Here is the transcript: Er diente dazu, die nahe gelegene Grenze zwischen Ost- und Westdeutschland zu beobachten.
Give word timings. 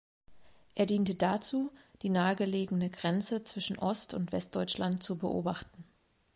Er 0.73 0.87
diente 0.87 1.13
dazu, 1.13 1.71
die 2.01 2.09
nahe 2.09 2.35
gelegene 2.35 2.89
Grenze 2.89 3.43
zwischen 3.43 3.77
Ost- 3.77 4.15
und 4.15 4.31
Westdeutschland 4.31 5.03
zu 5.03 5.15
beobachten. 5.15 5.83